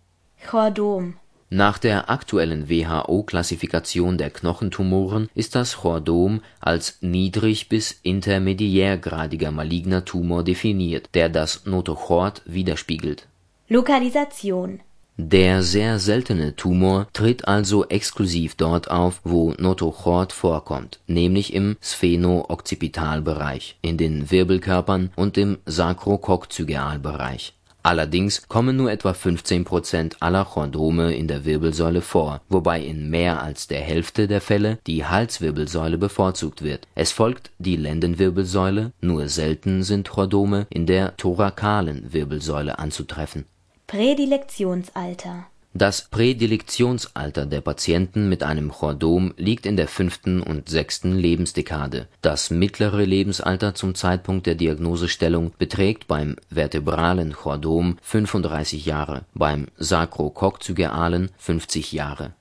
[0.49, 1.15] Chordom
[1.49, 10.43] Nach der aktuellen WHO-Klassifikation der Knochentumoren ist das Chordom als niedrig bis intermediärgradiger maligner Tumor
[10.43, 13.27] definiert, der das Notochord widerspiegelt.
[13.67, 14.81] Lokalisation
[15.29, 23.77] der sehr seltene Tumor tritt also exklusiv dort auf, wo Notochord vorkommt, nämlich im Spheno-Occipitalbereich,
[23.83, 27.53] in den Wirbelkörpern und im Sakrokokzygealbereich.
[27.83, 33.43] Allerdings kommen nur etwa 15 Prozent aller Chordome in der Wirbelsäule vor, wobei in mehr
[33.43, 36.87] als der Hälfte der Fälle die Halswirbelsäule bevorzugt wird.
[36.95, 43.45] Es folgt die Lendenwirbelsäule, nur selten sind Chordome in der thorakalen Wirbelsäule anzutreffen
[43.91, 52.07] Prädilektionsalter Das Prädilektionsalter der Patienten mit einem Chordom liegt in der fünften und sechsten Lebensdekade.
[52.21, 61.29] Das mittlere Lebensalter zum Zeitpunkt der Diagnosestellung beträgt beim vertebralen Chordom 35 Jahre, beim sakrokokzygealen
[61.37, 62.31] 50 Jahre.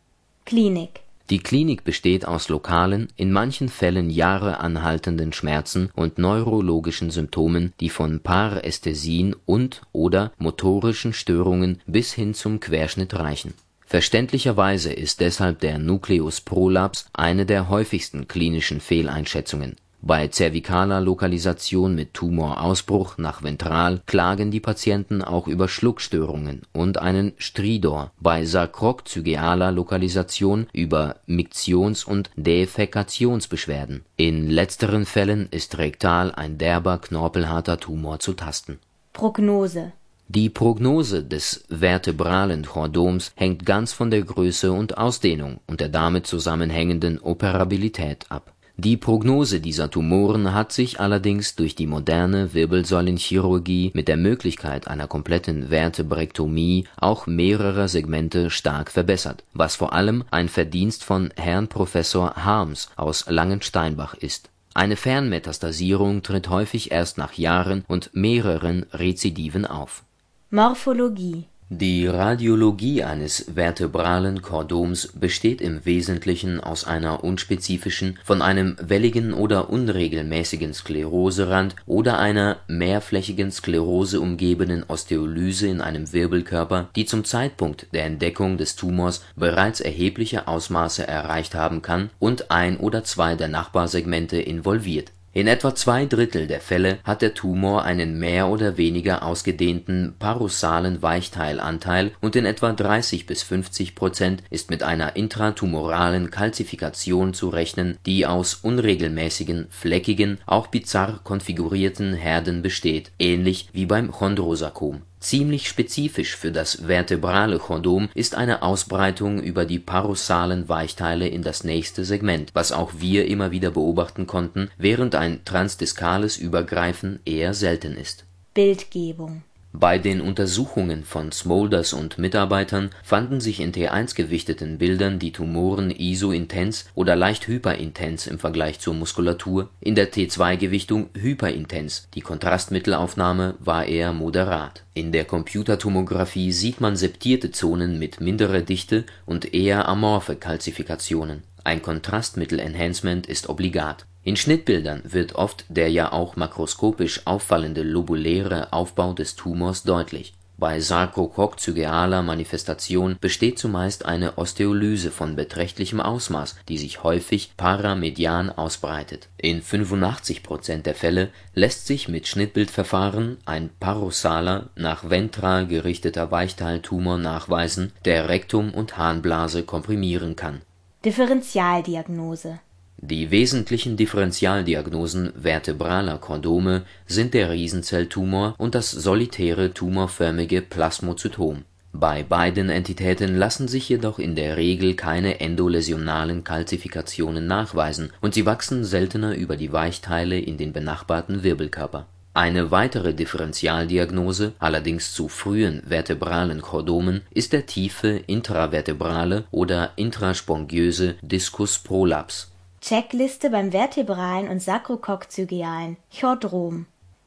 [0.44, 7.72] Klinik die Klinik besteht aus lokalen, in manchen Fällen Jahre anhaltenden Schmerzen und neurologischen Symptomen,
[7.78, 13.54] die von Parästhesien und/oder motorischen Störungen bis hin zum Querschnitt reichen.
[13.86, 22.14] Verständlicherweise ist deshalb der Nucleus prolaps eine der häufigsten klinischen Fehleinschätzungen bei zervikaler Lokalisation mit
[22.14, 30.68] Tumorausbruch nach ventral klagen die Patienten auch über Schluckstörungen und einen Stridor, bei sakrokzygealer Lokalisation
[30.72, 34.04] über Miktions und Defäkationsbeschwerden.
[34.16, 38.78] In letzteren Fällen ist rektal ein derber knorpelharter Tumor zu tasten.
[39.12, 39.92] Prognose
[40.28, 46.26] Die Prognose des vertebralen Chordoms hängt ganz von der Größe und Ausdehnung und der damit
[46.26, 54.08] zusammenhängenden Operabilität ab die Prognose dieser Tumoren hat sich allerdings durch die moderne Wirbelsäulenchirurgie mit
[54.08, 61.04] der Möglichkeit einer kompletten Vertebrektomie auch mehrerer Segmente stark verbessert, was vor allem ein Verdienst
[61.04, 64.48] von Herrn Professor Harms aus Langensteinbach ist.
[64.72, 70.04] Eine Fernmetastasierung tritt häufig erst nach Jahren und mehreren Rezidiven auf.
[70.50, 79.32] Morphologie die Radiologie eines vertebralen Chordoms besteht im Wesentlichen aus einer unspezifischen, von einem welligen
[79.32, 87.86] oder unregelmäßigen Skleroserand oder einer mehrflächigen Sklerose umgebenen Osteolyse in einem Wirbelkörper, die zum Zeitpunkt
[87.92, 93.48] der Entdeckung des Tumors bereits erhebliche Ausmaße erreicht haben kann und ein oder zwei der
[93.48, 99.22] Nachbarsegmente involviert in etwa zwei Drittel der Fälle hat der Tumor einen mehr oder weniger
[99.22, 107.32] ausgedehnten parossalen Weichteilanteil und in etwa 30 bis 50 Prozent ist mit einer intratumoralen Kalzifikation
[107.32, 115.02] zu rechnen, die aus unregelmäßigen, fleckigen, auch bizarr konfigurierten Herden besteht, ähnlich wie beim Chondrosarkom
[115.20, 121.62] Ziemlich spezifisch für das vertebrale Chordom ist eine Ausbreitung über die parossalen Weichteile in das
[121.62, 127.96] nächste Segment, was auch wir immer wieder beobachten konnten, während ein transdiskales Übergreifen eher selten
[127.96, 128.24] ist.
[128.54, 135.32] Bildgebung bei den Untersuchungen von Smulders und Mitarbeitern fanden sich in T1 gewichteten Bildern die
[135.32, 143.54] Tumoren isointens oder leicht hyperintens im Vergleich zur Muskulatur, in der T2-Gewichtung hyperintens, die Kontrastmittelaufnahme
[143.60, 144.82] war eher moderat.
[144.92, 151.44] In der Computertomographie sieht man septierte Zonen mit minderer Dichte und eher amorphe Kalzifikationen.
[151.64, 159.14] Ein Kontrastmittel-Enhancement ist obligat in Schnittbildern wird oft der ja auch makroskopisch auffallende lobuläre Aufbau
[159.14, 160.34] des Tumors deutlich.
[160.58, 169.30] Bei sarkokokcygealer Manifestation besteht zumeist eine Osteolyse von beträchtlichem Ausmaß, die sich häufig paramedian ausbreitet.
[169.38, 177.16] In 85 Prozent der Fälle lässt sich mit Schnittbildverfahren ein parossaler, nach ventral gerichteter Weichteiltumor
[177.16, 180.60] nachweisen, der Rektum und Harnblase komprimieren kann.
[181.02, 182.60] Differentialdiagnose
[183.02, 191.64] die wesentlichen Differentialdiagnosen vertebraler Chordome sind der Riesenzelltumor und das solitäre tumorförmige Plasmozytom.
[191.94, 198.44] Bei beiden Entitäten lassen sich jedoch in der Regel keine endoläsionalen Kalzifikationen nachweisen und sie
[198.44, 202.06] wachsen seltener über die Weichteile in den benachbarten Wirbelkörper.
[202.32, 211.80] Eine weitere Differentialdiagnose, allerdings zu frühen vertebralen Chordomen, ist der tiefe intravertebrale oder intraspongiöse Diskus
[211.80, 212.52] prolaps.
[212.80, 216.86] Checkliste beim vertebralen und sakrokokcygealen Chordom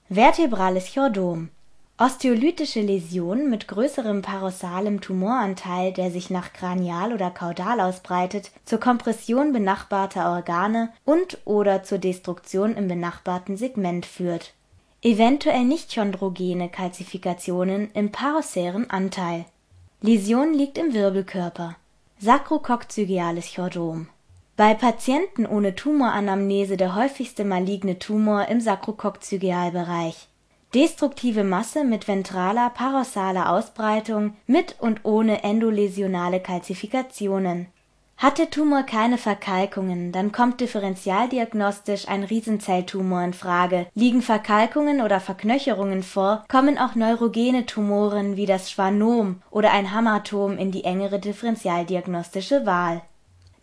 [0.10, 1.50] Vertebrales Chordom.
[1.98, 9.52] Osteolytische Läsion mit größerem parossalem Tumoranteil, der sich nach Kranial oder Kaudal ausbreitet, zur Kompression
[9.52, 14.54] benachbarter Organe und/oder zur Destruktion im benachbarten Segment führt.
[15.04, 19.46] Eventuell nicht-chondrogene Kalzifikationen im parossären Anteil.
[20.02, 21.76] Läsion liegt im Wirbelkörper.
[22.20, 24.08] Sakrokokcygeales Chordom
[24.56, 30.28] bei Patienten ohne Tumoranamnese der häufigste maligne Tumor im Sakrokokcygealbereich.
[30.76, 37.68] Destruktive Masse mit ventraler parossaler Ausbreitung mit und ohne endoläsionale Kalzifikationen.
[38.18, 43.88] Hat der Tumor keine Verkalkungen, dann kommt differentialdiagnostisch ein Riesenzelltumor in Frage.
[43.96, 50.58] Liegen Verkalkungen oder Verknöcherungen vor, kommen auch neurogene Tumoren wie das Schwannom oder ein Hamatom
[50.58, 53.02] in die engere differentialdiagnostische Wahl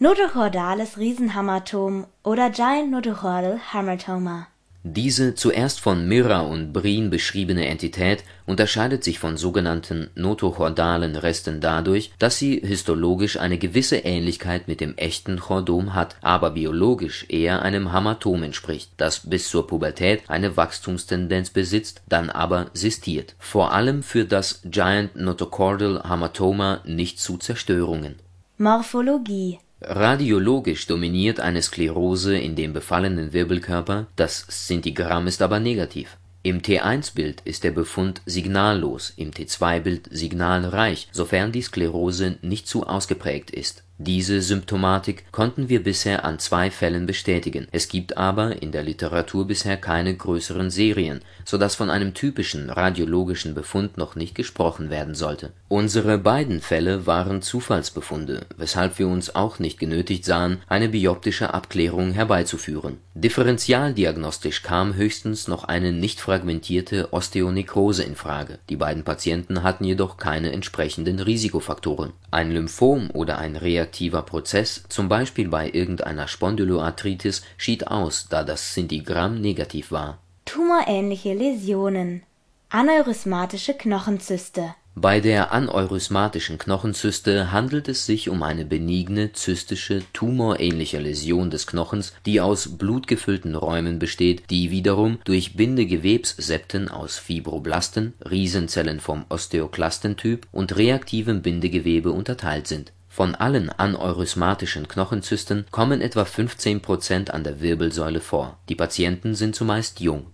[0.03, 4.47] Notochordales Riesenhamatom oder Giant Notochordal Hamartoma.
[4.83, 12.13] Diese zuerst von Mirra und Brien beschriebene Entität unterscheidet sich von sogenannten notochordalen Resten dadurch,
[12.19, 17.93] dass sie histologisch eine gewisse Ähnlichkeit mit dem echten Chordom hat, aber biologisch eher einem
[17.93, 23.35] Hamatom entspricht, das bis zur Pubertät eine Wachstumstendenz besitzt, dann aber sistiert.
[23.39, 28.15] Vor allem führt das Giant Notochordal Hamartoma nicht zu Zerstörungen.
[28.57, 36.19] Morphologie Radiologisch dominiert eine Sklerose in dem befallenen Wirbelkörper, das Szintigramm ist aber negativ.
[36.43, 43.51] Im T1-Bild ist der Befund signallos, im T2-Bild signalreich, sofern die Sklerose nicht zu ausgeprägt
[43.51, 48.83] ist diese Symptomatik konnten wir bisher an zwei Fällen bestätigen, es gibt aber in der
[48.83, 54.89] Literatur bisher keine größeren Serien, so dass von einem typischen radiologischen Befund noch nicht gesprochen
[54.89, 55.53] werden sollte.
[55.69, 62.13] Unsere beiden Fälle waren Zufallsbefunde, weshalb wir uns auch nicht genötigt sahen, eine bioptische Abklärung
[62.13, 62.97] herbeizuführen.
[63.15, 70.17] Differentialdiagnostisch kam höchstens noch eine nicht fragmentierte Osteonekrose in Frage, die beiden Patienten hatten jedoch
[70.17, 72.13] keine entsprechenden Risikofaktoren.
[72.31, 73.57] Ein Lymphom oder ein
[73.91, 80.19] reaktiver Prozess, zum Beispiel bei irgendeiner Spondyloarthritis, schied aus, da das Szintigramm negativ war.
[80.45, 82.23] Tumorähnliche Läsionen
[82.71, 91.49] Aneurysmatische Knochenzyste bei der aneurysmatischen Knochenzyste handelt es sich um eine benigne zystische, tumorähnliche Läsion
[91.49, 99.25] des Knochens, die aus blutgefüllten Räumen besteht, die wiederum durch Bindegewebssepten aus Fibroblasten (Riesenzellen vom
[99.29, 102.93] Osteoklastentyp) und reaktivem Bindegewebe unterteilt sind.
[103.11, 108.57] Von allen aneurysmatischen Knochenzysten kommen etwa 15 Prozent an der Wirbelsäule vor.
[108.71, 110.29] Die Patienten sind zumeist jung.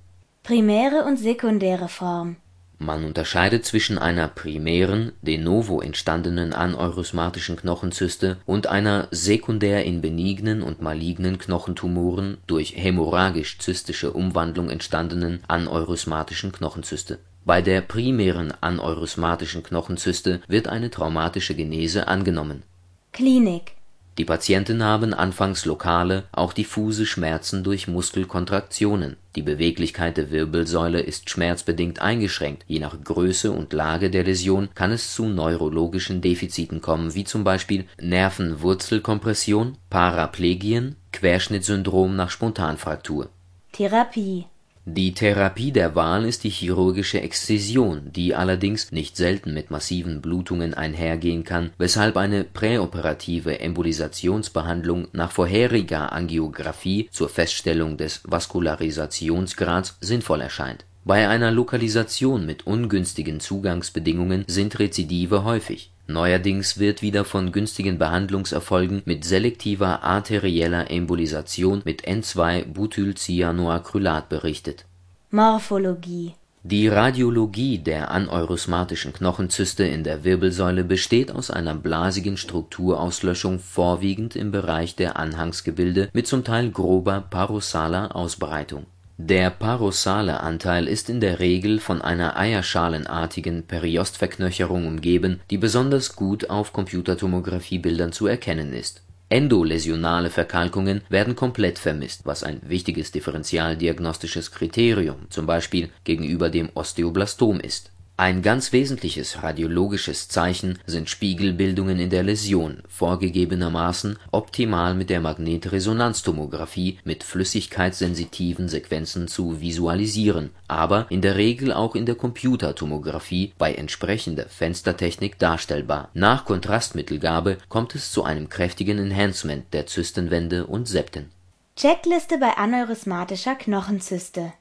[0.44, 2.36] Primäre und sekundäre Form
[2.78, 10.62] man unterscheidet zwischen einer primären, de novo entstandenen aneurysmatischen Knochenzyste und einer sekundär in benignen
[10.62, 17.18] und malignen Knochentumoren durch hämorrhagisch-zystische Umwandlung entstandenen aneurysmatischen Knochenzyste.
[17.46, 22.64] Bei der primären aneurysmatischen Knochenzyste wird eine traumatische Genese angenommen.
[23.12, 23.72] Klinik
[24.18, 31.28] Die Patienten haben anfangs lokale, auch diffuse Schmerzen durch Muskelkontraktionen die Beweglichkeit der Wirbelsäule ist
[31.28, 37.14] schmerzbedingt eingeschränkt, je nach Größe und Lage der Läsion kann es zu neurologischen Defiziten kommen,
[37.14, 43.28] wie zum Beispiel Nervenwurzelkompression, Paraplegien, Querschnittsyndrom nach Spontanfraktur.
[43.72, 44.46] Therapie
[44.88, 50.74] die Therapie der Wahl ist die chirurgische Exzision, die allerdings nicht selten mit massiven Blutungen
[50.74, 60.84] einhergehen kann, weshalb eine präoperative Embolisationsbehandlung nach vorheriger Angiografie zur Feststellung des Vaskularisationsgrads sinnvoll erscheint.
[61.04, 69.02] Bei einer Lokalisation mit ungünstigen Zugangsbedingungen sind Rezidive häufig Neuerdings wird wieder von günstigen Behandlungserfolgen
[69.06, 74.84] mit selektiver arterieller Embolisation mit N2-Butylcyanoacrylat berichtet.
[75.32, 84.36] Morphologie Die Radiologie der aneurysmatischen Knochenzyste in der Wirbelsäule besteht aus einer blasigen Strukturauslöschung vorwiegend
[84.36, 88.86] im Bereich der Anhangsgebilde mit zum Teil grober parossaler Ausbreitung
[89.18, 96.50] der parossale Anteil ist in der Regel von einer eierschalenartigen Periostverknöcherung umgeben, die besonders gut
[96.50, 99.02] auf Computertomografie-Bildern zu erkennen ist.
[99.30, 107.58] Endoläsionale Verkalkungen werden komplett vermisst, was ein wichtiges differentialdiagnostisches Kriterium zum Beispiel gegenüber dem Osteoblastom
[107.58, 115.20] ist ein ganz wesentliches radiologisches Zeichen sind Spiegelbildungen in der Läsion, vorgegebenermaßen optimal mit der
[115.20, 123.74] Magnetresonanztomographie mit flüssigkeitssensitiven Sequenzen zu visualisieren, aber in der Regel auch in der Computertomographie bei
[123.74, 126.08] entsprechender Fenstertechnik darstellbar.
[126.14, 131.28] Nach Kontrastmittelgabe kommt es zu einem kräftigen Enhancement der Zystenwände und Septen.
[131.76, 134.54] Checkliste bei aneurysmatischer Knochenzyste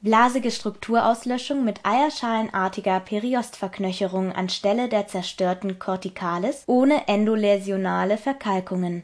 [0.00, 9.02] Blasige Strukturauslöschung mit eierschalenartiger Periostverknöcherung anstelle der zerstörten Corticalis ohne endoläsionale Verkalkungen.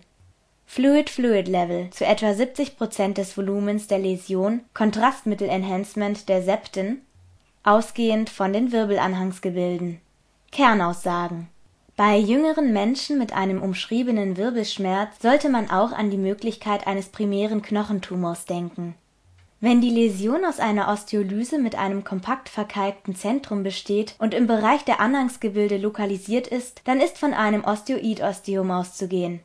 [0.67, 7.03] Fluid-Fluid-Level zu etwa 70 Prozent des Volumens der Läsion Kontrastmittel-Enhancement der Septen,
[7.65, 10.01] ausgehend von den Wirbelanhangsgebilden.
[10.53, 11.49] Kernaussagen
[11.97, 17.63] Bei jüngeren Menschen mit einem umschriebenen Wirbelschmerz sollte man auch an die Möglichkeit eines primären
[17.63, 18.95] Knochentumors denken
[19.65, 24.85] wenn die Läsion aus einer Osteolyse mit einem kompakt verkalkten Zentrum besteht und im Bereich
[24.85, 29.41] der Anhangsgebilde lokalisiert ist, dann ist von einem Osteoid-Osteom auszugehen.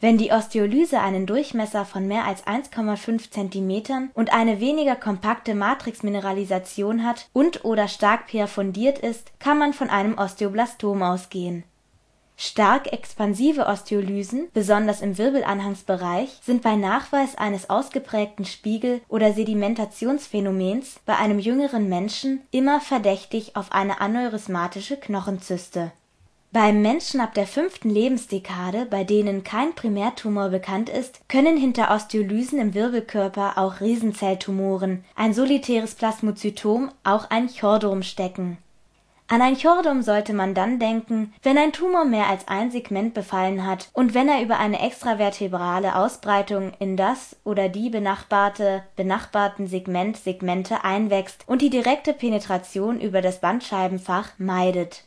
[0.00, 7.04] Wenn die Osteolyse einen Durchmesser von mehr als 1,5 cm und eine weniger kompakte Matrixmineralisation
[7.04, 11.64] hat und/oder stark perfundiert ist, kann man von einem Osteoblastom ausgehen
[12.36, 21.16] Stark expansive Osteolysen, besonders im Wirbelanhangsbereich, sind bei Nachweis eines ausgeprägten Spiegel oder Sedimentationsphänomens bei
[21.16, 25.92] einem jüngeren Menschen immer verdächtig auf eine aneurysmatische Knochenzyste.
[26.50, 32.60] Beim Menschen ab der fünften Lebensdekade, bei denen kein Primärtumor bekannt ist, können hinter Osteolysen
[32.60, 38.58] im Wirbelkörper auch Riesenzelltumoren, ein solitäres Plasmozytom, auch ein Chordom stecken
[39.26, 43.66] An ein Chordum sollte man dann denken, wenn ein Tumor mehr als ein Segment befallen
[43.66, 50.18] hat und wenn er über eine extravertebrale Ausbreitung in das oder die benachbarte benachbarten Segment
[50.18, 55.04] Segmente einwächst und die direkte Penetration über das Bandscheibenfach meidet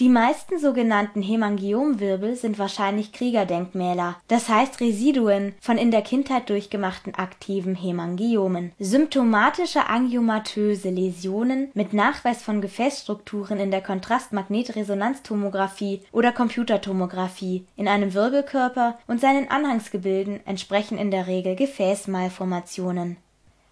[0.00, 7.16] die meisten sogenannten Hämangiomwirbel sind wahrscheinlich Kriegerdenkmäler, das heißt Residuen von in der Kindheit durchgemachten
[7.16, 8.70] aktiven Hämangiomen.
[8.78, 18.96] Symptomatische angiomatöse Läsionen mit Nachweis von Gefäßstrukturen in der Kontrastmagnetresonanztomographie oder Computertomographie in einem Wirbelkörper
[19.08, 23.16] und seinen Anhangsgebilden entsprechen in der Regel Gefäßmalformationen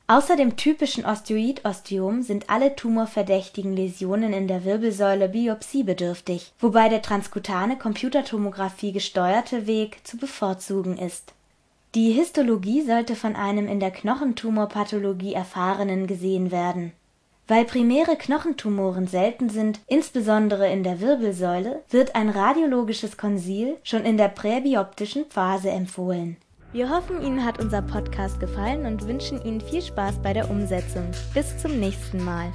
[0.08, 7.76] Außer dem typischen Osteoid-Osteom sind alle tumorverdächtigen Läsionen in der Wirbelsäule biopsiebedürftig, wobei der transkutane
[7.76, 11.32] Computertomographie gesteuerte Weg zu bevorzugen ist.
[11.96, 16.92] Die Histologie sollte von einem in der Knochentumorpathologie Erfahrenen gesehen werden.
[17.48, 24.18] Weil primäre Knochentumoren selten sind, insbesondere in der Wirbelsäule, wird ein radiologisches Konsil schon in
[24.18, 26.36] der präbioptischen Phase empfohlen
[26.76, 31.10] wir hoffen, Ihnen hat unser Podcast gefallen und wünschen Ihnen viel Spaß bei der Umsetzung.
[31.32, 32.52] Bis zum nächsten Mal.